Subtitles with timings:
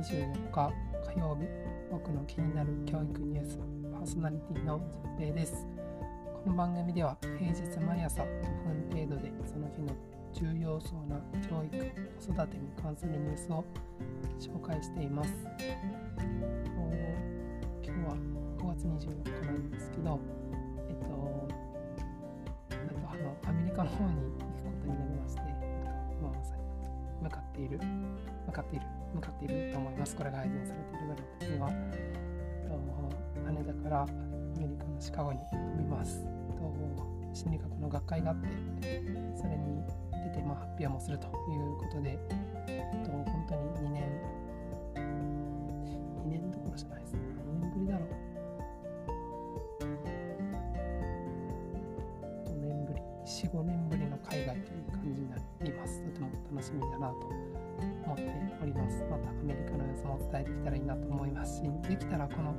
[0.00, 0.72] 24日
[1.12, 1.46] 火曜日
[1.90, 3.58] 僕の気になる教育ニュース
[3.92, 5.66] パーソナリティのじっぺいです。
[6.42, 8.26] この番組では平日毎朝5
[8.64, 9.92] 分程度でその日の
[10.32, 11.76] 重要そうな教育
[12.18, 13.62] 子育てに関するニュースを
[14.40, 15.34] 紹介しています。
[17.84, 18.16] 今日は
[18.56, 20.18] 5月24日なんですけど
[20.88, 21.48] えっと
[23.06, 25.42] あのアメリカの方に行くことになりまして、
[26.22, 26.62] まあ、まさに
[27.22, 27.78] 向かっている
[28.50, 30.16] 向かっている向かっていると思います。
[30.16, 31.70] これが配信されているぐらいの時には、
[33.46, 34.06] 羽田からア
[34.58, 36.26] メリカのシカゴに飛びます。
[37.32, 38.48] 心理学の学会があって、
[39.36, 39.84] それに
[40.24, 41.32] 出て、まあ、発表もするという
[41.78, 42.18] ことで、
[43.04, 44.02] と本当に2年、
[46.26, 47.20] 2年どころじゃないですね。
[47.46, 48.08] 何年ぶりだろう。
[52.46, 56.02] 5年ぶり、4、5年ぶりの海外という感じになります。
[56.02, 57.28] とても楽しみだなと
[58.10, 58.24] 思って
[58.62, 59.04] おります。
[59.08, 62.54] またアメリカの様子も伝えできたらいいなと思いますし、できたらこの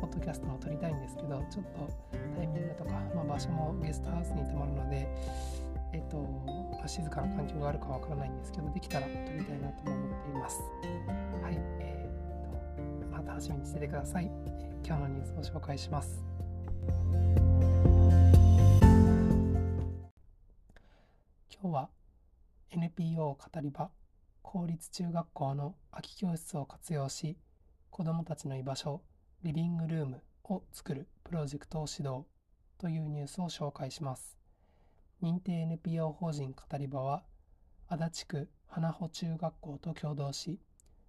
[0.00, 1.90] ポッドキャストも撮りたいんですけど、ちょっと
[2.36, 5.08] タイミングとか、まあ、場所もゲストハウスに泊まるので、
[5.92, 10.62] えっと、まあ、静かな環境があるかわからないんですけど、できたら撮りたいなとも思っています。
[11.42, 14.30] はい、えー、っと、また楽しみにしててください。
[14.86, 16.22] 今日のニュースを紹介します。
[21.50, 21.88] 今日は
[22.70, 23.90] NPO 語り場
[24.44, 27.36] 公立中学校の空き教室を活用し
[27.90, 29.02] 子どもたちの居場所
[29.42, 32.24] リビングルームを作るプロジェクトを指導
[32.78, 34.38] というニュースを紹介します。
[35.20, 37.24] 認定 NPO 法人語り場は
[37.88, 40.60] 足立区花穂中学校と共同し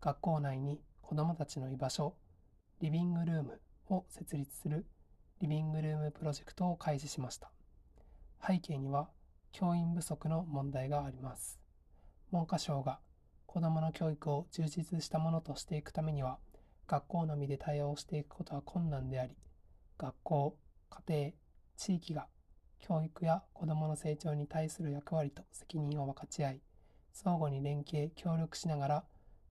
[0.00, 2.14] 学校内に子どもたちの居場所
[2.80, 4.84] リビングルームを設立する
[5.40, 7.52] リビングルームプロジェクトを開始しました。
[8.44, 9.10] 背景には
[9.52, 11.60] 教員不足の問題があります。
[12.32, 12.98] 文科省が
[13.48, 16.36] 子どもの教育を充実したものとしていくためには
[16.86, 19.32] 学校のみで対応していくことは困難であり
[19.96, 20.56] 学校
[20.90, 21.32] 家庭
[21.78, 22.26] 地域が
[22.78, 26.60] 教育や子どもの成長に対する役割と責任を分かち合い
[27.14, 29.04] 相互に連携協力しながら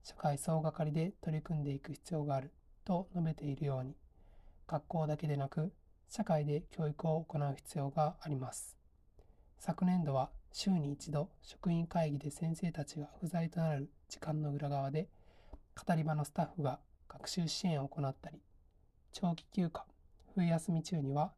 [0.04, 2.52] 社会総がかりで取り組んでいく必要がある
[2.86, 3.96] と述べているように
[4.68, 5.74] 学校だけでなく
[6.08, 8.78] 社会で教育を行う必要があります。
[9.58, 15.08] 昨年度は週に一度職員会議で先生たちが不在となる時間の裏側で
[15.86, 18.40] 語り場のスタッフが学習支援を行ったり
[19.14, 19.84] 長期休暇
[20.34, 21.32] 冬休み中には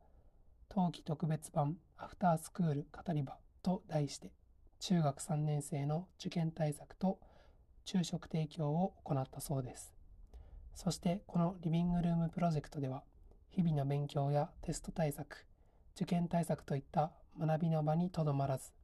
[0.70, 4.32] 冬季特別版アフタースクール語り場と題して
[4.80, 7.20] 中学3年生の受験対策と
[7.84, 9.92] 昼食提供を行ったそうです。
[10.74, 13.04] そしてこのリビングルームプロジェクトでは
[13.50, 15.46] 日々の勉強やテスト対策
[15.98, 18.79] 受験対策といった学びの場にとどまらず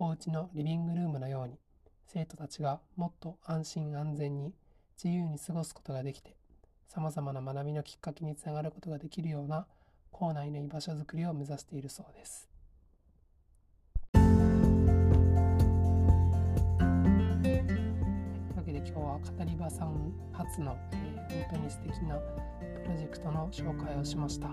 [0.00, 1.58] お家のリビングルームのように
[2.06, 4.54] 生徒たちがもっと安心安全に
[4.96, 6.36] 自由に過ごすことができて
[6.86, 9.66] さまざまな学びのきっかけにつながることができるような
[10.12, 12.48] 校内の居場所づくりを目指しているそうです。
[14.12, 14.26] という
[18.56, 22.14] わけで今日は語り場さん初の、えー、本当に素敵な
[22.84, 24.48] プロジェクトの紹介をしました。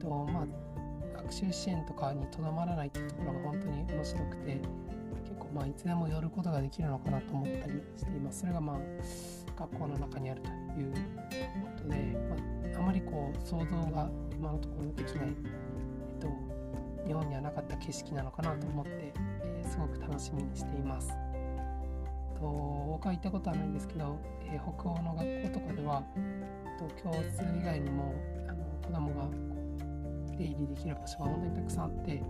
[0.00, 0.70] とまあ
[1.30, 4.29] 学習支援とかにとどまらないっていうところが本当に面白く
[5.54, 8.76] まあいつでも寄ることができるのかなと思ったりしていますそれがまあ
[9.58, 10.48] 学校の中にあると
[10.80, 10.98] いうこ
[11.76, 11.96] とで、
[12.72, 16.28] まあ、あまりこう想像が今のところできない、えっと、
[17.06, 21.08] 日本にはなかった景色なのかなと思って、えー、すごく楽しみにしています。
[22.40, 22.46] と
[22.88, 28.14] 僕は行ったことはないんですけど、えー、北欧の学校とかではえっと教室以外にも
[28.48, 29.28] あの子供が
[30.38, 32.22] 出入りできる場所が本当にたくさんあって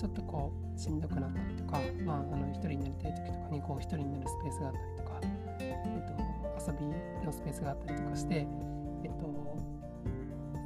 [0.00, 5.20] ちょっとこうしんどくなったりとか、まあ、あの一人になりたい時とかにこう一人になるスペースがあったりとか、
[5.60, 6.86] えっと、遊び
[7.26, 8.46] のスペースがあったりとかして、
[9.04, 9.26] えっと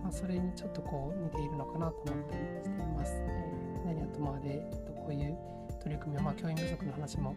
[0.04, 3.12] まあ、それにちょっとこう似ているのかなと思ったりしています。
[3.26, 5.36] えー、何はとまで、えっと、こういう
[5.82, 7.34] 取り組みは、まあ、教員不足の話も、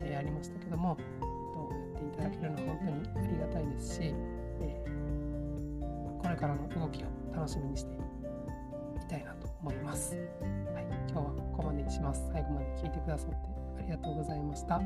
[0.00, 4.00] えー、ありましたけども、えっと、やっていただけるのは本当にありがたいですし、
[4.60, 8.08] えー、これからの動きを楽しみにしています。
[9.08, 10.14] たいなと思います。
[10.14, 10.20] は
[10.80, 11.47] い、今日は
[11.90, 12.28] します。
[12.32, 13.36] 最後まで聞いてくださって
[13.78, 14.80] ありがとうございました。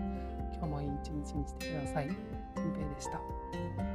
[0.55, 2.09] 今日もいい一日にしてください。
[2.09, 3.92] じんぺいでした。